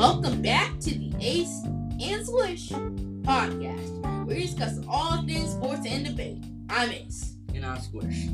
[0.00, 1.60] Welcome back to the Ace
[2.00, 6.42] and Swish podcast, where we discuss all things sports and debate.
[6.70, 7.36] I'm Ace.
[7.54, 8.24] And I'm Swish.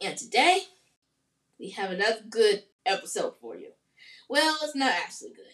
[0.00, 0.60] And today,
[1.58, 3.72] we have another good episode for you.
[4.28, 5.46] Well, it's not actually good.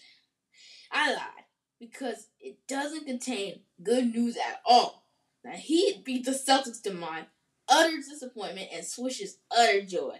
[0.93, 1.47] I lied
[1.81, 5.07] because it doesn't contain good news at all.
[5.47, 7.25] Now, Heat beat the Celtics to mine,
[7.71, 10.19] utter disappointment, and Swish's utter joy.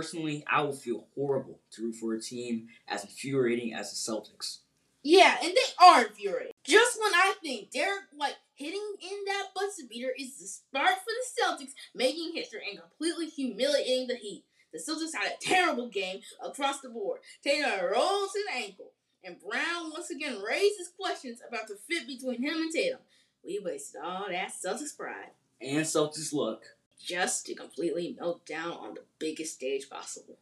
[0.00, 4.60] Personally, I would feel horrible to root for a team as infuriating as the Celtics.
[5.02, 6.54] Yeah, and they are infuriating.
[6.64, 11.10] Just when I think Derrick White hitting in that buzzer beater is the start for
[11.10, 14.44] the Celtics making history and completely humiliating the Heat.
[14.72, 17.20] The Celtics had a terrible game across the board.
[17.44, 22.54] Tatum rolls his ankle, and Brown once again raises questions about the fit between him
[22.54, 23.00] and Tatum.
[23.44, 26.62] We wasted all that Celtics pride And Celtics luck.
[27.02, 30.38] Just to completely melt down on the biggest stage possible.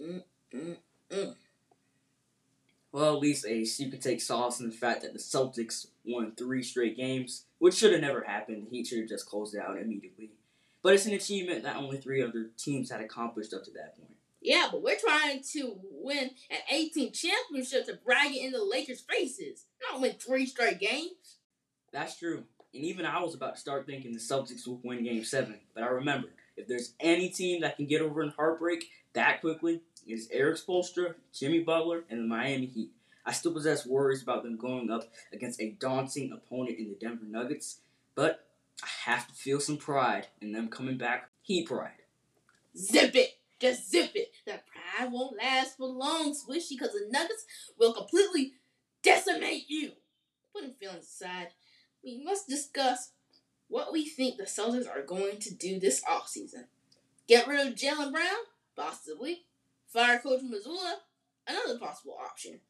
[0.00, 0.22] Mm,
[0.54, 0.76] mm,
[1.10, 1.34] mm.
[2.92, 6.32] Well, at least, Ace, you can take solace in the fact that the Celtics won
[6.32, 8.66] three straight games, which should have never happened.
[8.66, 10.30] The Heat should have just closed it out immediately.
[10.82, 14.16] But it's an achievement that only three other teams had accomplished up to that point.
[14.40, 19.00] Yeah, but we're trying to win an 18 championship to brag it in the Lakers'
[19.00, 21.36] faces, not win three straight games.
[21.92, 22.44] That's true.
[22.72, 25.54] And even I was about to start thinking the Celtics would win Game 7.
[25.74, 29.80] But I remembered, if there's any team that can get over in heartbreak that quickly,
[30.06, 32.90] it is Erik Spoelstra, Jimmy Butler, and the Miami Heat.
[33.26, 37.26] I still possess worries about them going up against a daunting opponent in the Denver
[37.26, 37.80] Nuggets,
[38.14, 38.46] but
[38.82, 41.28] I have to feel some pride in them coming back.
[41.42, 41.90] Heat pride.
[42.76, 43.38] Zip it!
[43.58, 44.30] Just zip it!
[44.46, 47.44] That pride won't last for long, Swishy, because the Nuggets
[47.78, 48.54] will completely
[49.02, 49.92] decimate you.
[50.54, 51.48] Putting feelings aside,
[52.04, 53.12] we must discuss
[53.68, 56.64] what we think the Celtics are going to do this offseason.
[57.28, 58.44] Get rid of Jaylen Brown?
[58.76, 59.44] Possibly.
[59.86, 60.94] Fire Coach Mazzulla?
[61.46, 62.60] Another possible option.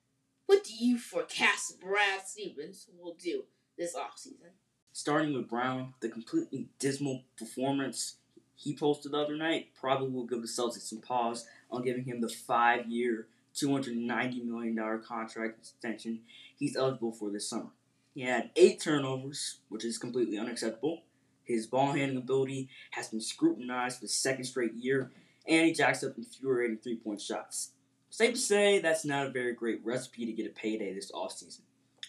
[0.47, 3.45] What do you forecast Brad Stevens will do
[3.79, 4.51] this offseason?
[4.93, 8.17] Starting with Brown, the completely dismal performance
[8.57, 12.21] he posted the other night probably will give the Celtics some pause on giving him
[12.21, 16.21] the five year, $290 million contract extension
[16.59, 17.71] he's eligible for this summer.
[18.15, 21.03] He had eight turnovers, which is completely unacceptable.
[21.45, 25.11] His ball handling ability has been scrutinized for the second straight year,
[25.47, 27.73] and he jacks up infuriating three point shots.
[28.11, 31.61] Safe to say that's not a very great recipe to get a payday this offseason.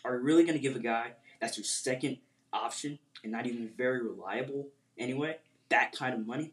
[0.03, 2.17] Are you really going to give a guy that's your second
[2.51, 4.67] option and not even very reliable
[4.97, 5.37] anyway
[5.69, 6.51] that kind of money?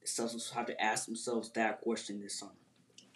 [0.00, 2.52] The Celtics have to ask themselves that question this summer.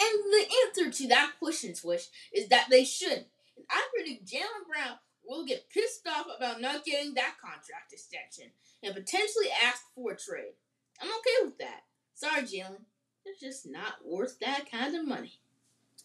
[0.01, 3.27] And the answer to that question, Swish, is that they shouldn't.
[3.57, 8.51] And I predict Jaylen Brown will get pissed off about not getting that contract extension
[8.83, 10.55] and potentially ask for a trade.
[11.01, 11.83] I'm okay with that.
[12.15, 12.83] Sorry, Jaylen.
[13.25, 15.41] It's just not worth that kind of money.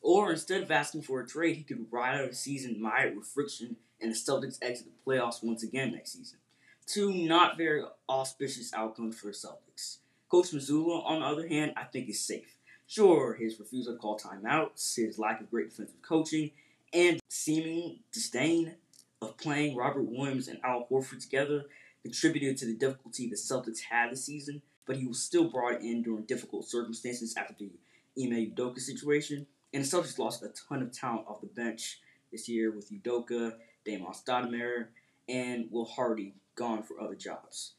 [0.02, 3.28] Or instead of asking for a trade, he could ride out a season mired with
[3.28, 6.40] friction and the Celtics exit the playoffs once again next season.
[6.86, 9.97] Two not very auspicious outcomes for the Celtics.
[10.30, 12.56] Coach Mazzulla, on the other hand, I think is safe.
[12.88, 16.51] Sure, his refusal to call timeouts, his lack of great defensive coaching,
[16.94, 18.75] and seeming disdain
[19.22, 21.66] of playing Robert Williams and Al Horford together
[22.03, 26.02] contributed to the difficulty the Celtics had this season, but he was still brought in
[26.02, 29.46] during difficult circumstances after the Ime Udoka situation.
[29.74, 32.00] And the Celtics lost a ton of talent off the bench
[32.31, 34.88] this year with Udoka, Damon Stoudemire,
[35.28, 37.74] and Will Hardy gone for other jobs.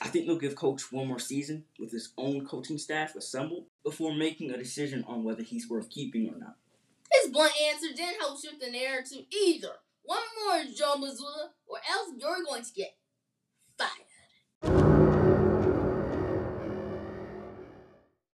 [0.00, 4.14] I think they'll give Coach one more season with his own coaching staff assembled before
[4.14, 6.56] making a decision on whether he's worth keeping or not.
[7.12, 9.72] His blunt answer didn't help shift the narrative either.
[10.02, 12.96] One more, Joe Mazzulla, or else you're going to get
[13.78, 14.10] fired.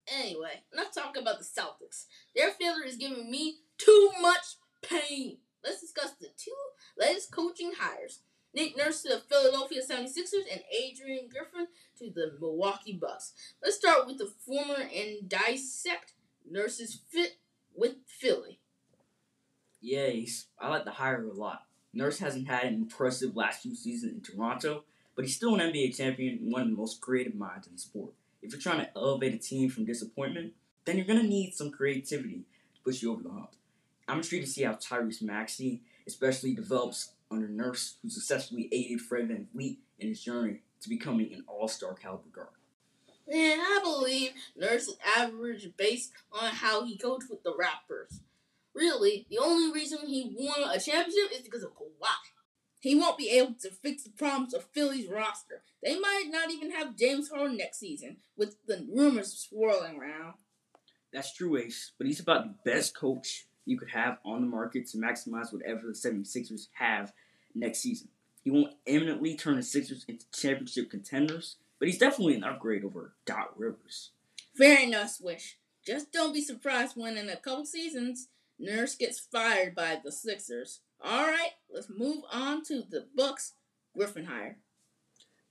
[0.08, 2.06] Anyway, let's talk about the Celtics.
[2.36, 5.38] Their failure is giving me too much pain.
[5.64, 6.52] Let's discuss the two
[6.98, 8.20] latest coaching hires.
[8.54, 11.68] Nick Nurse to the Philadelphia 76ers and Adrian Griffin
[11.98, 13.34] to the Milwaukee Bucks.
[13.64, 16.14] Let's start with the former and dissect
[16.48, 17.38] Nurse's fit
[17.74, 18.60] with Philly.
[19.84, 21.66] Yes, I like the hire a lot.
[21.94, 25.98] Nurse hasn't had an impressive last few seasons in Toronto, but he's still an NBA
[25.98, 28.14] champion and one of the most creative minds in the sport.
[28.42, 30.54] If you're trying to elevate a team from disappointment,
[30.86, 32.46] then you're going to need some creativity
[32.76, 33.50] to push you over the hump.
[34.08, 39.28] I'm intrigued to see how Tyrese Maxey especially develops under Nurse, who successfully aided Fred
[39.28, 42.48] VanVleet in his journey to becoming an all-star caliber guard.
[43.28, 48.20] Man, I believe Nurse is average based on how he coached with the Raptors.
[48.76, 52.10] Really, the only reason he won a championship is because of Kawhi.
[52.80, 55.62] He won't be able to fix the problems of Philly's roster.
[55.82, 60.34] They might not even have James Harden next season, with the rumors swirling around.
[61.14, 64.88] That's true, Ace, but he's about the best coach you could have on the market
[64.88, 67.14] to maximize whatever the 76ers have
[67.56, 68.10] next season.
[68.44, 73.14] He won't eminently turn the Sixers into championship contenders, but he's definitely an upgrade over
[73.26, 74.12] Doc Rivers.
[74.58, 75.58] Fair enough, Swish.
[75.86, 78.28] Just don't be surprised when in a couple seasons,
[78.64, 80.80] Nurse gets fired by the Sixers.
[81.04, 83.56] All right, let's move on to the Bucks
[83.94, 84.58] Griffin hire.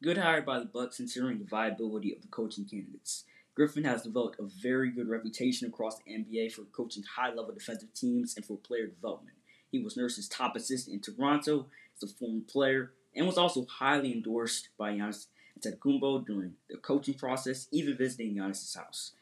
[0.02, 3.24] Good hire by the Bucks considering the viability of the coaching candidates.
[3.54, 8.34] Griffin has developed a very good reputation across the NBA for coaching high-level defensive teams
[8.34, 9.36] and for player development.
[9.70, 14.12] He was Nurse's top assistant in Toronto as a former player and was also highly
[14.12, 15.26] endorsed by Giannis
[15.60, 19.12] Antetokounmpo during the coaching process, even visiting Giannis' house.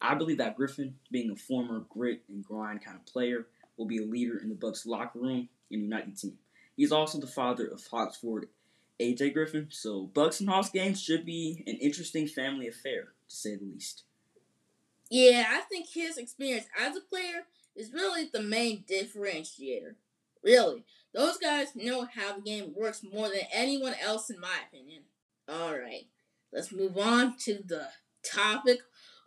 [0.00, 3.98] I believe that Griffin, being a former grit and grind kind of player, will be
[3.98, 6.38] a leader in the Bucks locker room and unite the team.
[6.76, 8.48] He's also the father of Hawks forward
[9.00, 13.56] AJ Griffin, so Bucks and Hawks games should be an interesting family affair, to say
[13.56, 14.04] the least.
[15.10, 19.94] Yeah, I think his experience as a player is really the main differentiator.
[20.42, 25.02] Really, those guys know how the game works more than anyone else, in my opinion.
[25.50, 26.06] Alright,
[26.52, 27.88] let's move on to the
[28.22, 28.80] topic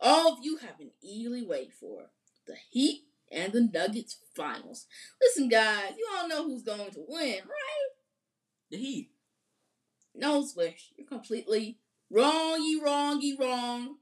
[0.03, 2.09] all of you have been eagerly waiting for
[2.45, 4.85] the Heat and the Nuggets finals.
[5.21, 7.89] Listen, guys, you all know who's going to win, right?
[8.69, 9.11] The Heat.
[10.13, 11.79] No, Swish, you're completely
[12.11, 13.95] wrong, you wrong, you wrong.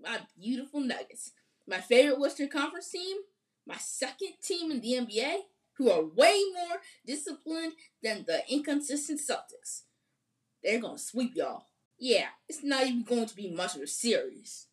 [0.00, 1.32] My beautiful Nuggets.
[1.66, 3.16] My favorite Western Conference team,
[3.66, 5.38] my second team in the NBA,
[5.78, 7.72] who are way more disciplined
[8.02, 9.82] than the inconsistent Celtics.
[10.62, 11.64] They're gonna sweep y'all.
[11.98, 14.66] Yeah, it's not even going to be much of a series.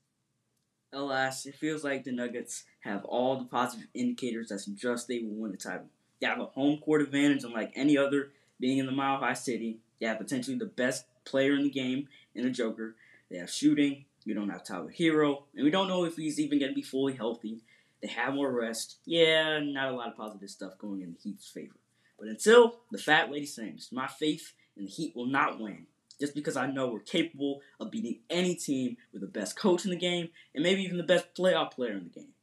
[0.92, 5.36] Alas, it feels like the Nuggets have all the positive indicators that suggest they will
[5.36, 5.86] win the title.
[6.20, 9.78] They have a home court advantage unlike any other, being in the Mile High City.
[10.00, 12.96] They have potentially the best player in the game in the Joker.
[13.30, 14.06] They have shooting.
[14.26, 16.82] We don't have Tyler Herro, and we don't know if he's even going to be
[16.82, 17.62] fully healthy.
[18.02, 18.98] They have more rest.
[19.06, 21.76] Yeah, not a lot of positive stuff going in the Heat's favor.
[22.18, 25.86] But until the fat lady sings, my faith in the Heat will not win.
[26.20, 29.92] Just because I know we're capable of beating any team with the best coach in
[29.92, 32.34] the game and maybe even the best playoff player in the game.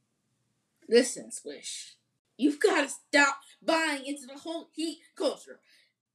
[0.88, 1.96] Listen, Swish.
[2.38, 5.58] You've got to stop buying into the whole Heat culture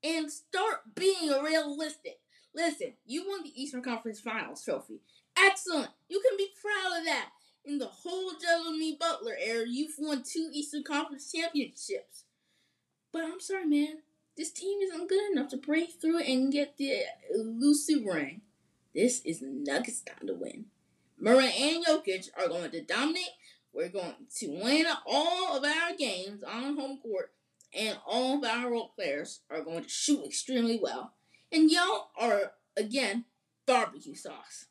[0.03, 2.19] and start being realistic.
[2.53, 5.01] Listen, you won the Eastern Conference Finals trophy.
[5.37, 5.91] Excellent.
[6.09, 7.29] You can be proud of that.
[7.63, 12.23] In the whole Jimmy Butler era, you've won two Eastern Conference championships.
[13.11, 13.99] But I'm sorry, man.
[14.37, 17.01] This team isn't good enough to break through and get the
[17.33, 18.41] elusive ring.
[18.95, 20.65] This is Nuggets time to win.
[21.19, 23.23] Murray and Jokic are going to dominate.
[23.73, 27.31] We're going to win all of our games on home court,
[27.73, 31.13] and all of our role players are going to shoot extremely well.
[31.51, 33.25] And y'all are, again,
[33.65, 34.65] barbecue sauce.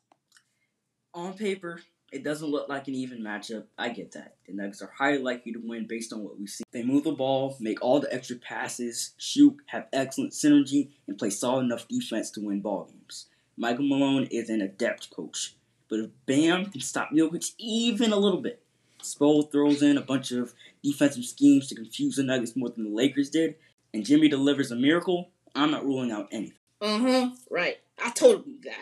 [1.13, 1.81] On paper,
[2.11, 3.65] it doesn't look like an even matchup.
[3.77, 4.35] I get that.
[4.45, 6.63] The Nuggets are highly likely to win based on what we see.
[6.71, 11.29] They move the ball, make all the extra passes, shoot, have excellent synergy, and play
[11.29, 13.27] solid enough defense to win ball games.
[13.57, 15.55] Michael Malone is an adept coach,
[15.89, 18.61] but if Bam can stop Jokic even a little bit,
[19.01, 22.95] Spo throws in a bunch of defensive schemes to confuse the Nuggets more than the
[22.95, 23.55] Lakers did,
[23.93, 26.57] and Jimmy delivers a miracle, I'm not ruling out anything.
[26.81, 27.29] Uh huh.
[27.49, 27.77] Right.
[28.03, 28.73] I totally got.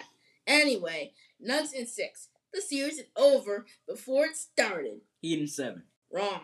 [0.48, 2.30] Anyway, Nuggets in six.
[2.52, 5.02] The series is over before it started.
[5.22, 5.84] Heat in seven.
[6.12, 6.42] Wrong.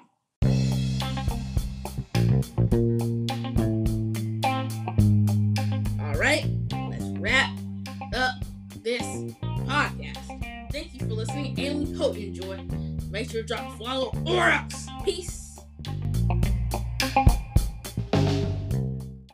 [6.00, 6.46] All right,
[6.90, 7.50] let's wrap
[8.14, 8.36] up
[8.84, 9.02] this
[9.66, 10.72] podcast.
[10.72, 12.72] Thank you for listening, and we hope you enjoyed.
[13.10, 14.75] Make sure to drop a follow or else.